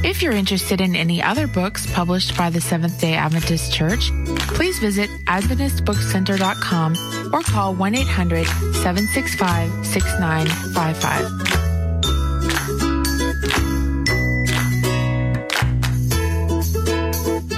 If 0.06 0.22
you're 0.22 0.32
interested 0.32 0.80
in 0.80 0.96
any 0.96 1.22
other 1.22 1.48
books 1.48 1.86
published 1.92 2.38
by 2.38 2.50
the 2.50 2.62
Seventh 2.62 3.02
day 3.02 3.16
Adventist 3.16 3.74
Church, 3.74 4.12
please 4.54 4.80
visit 4.80 5.10
AdventistBookCenter.com 5.26 7.34
or 7.34 7.42
call 7.42 7.76
1 7.76 7.96
800 7.96 8.46
765 8.46 9.86
6955. 9.86 11.69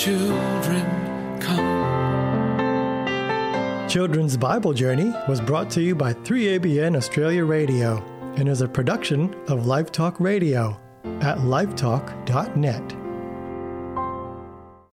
children 0.00 1.40
come. 1.40 1.68
Children's 3.86 4.38
Bible 4.38 4.72
Journey 4.72 5.12
was 5.28 5.42
brought 5.42 5.68
to 5.72 5.82
you 5.82 5.94
by 5.94 6.14
3ABN 6.14 6.96
Australia 6.96 7.44
Radio 7.44 8.02
and 8.36 8.48
is 8.48 8.62
a 8.62 8.68
production 8.68 9.34
of 9.48 9.66
Live 9.66 9.92
Talk 9.92 10.18
Radio 10.18 10.80
at 11.20 11.36
livetalk.net. 11.38 12.99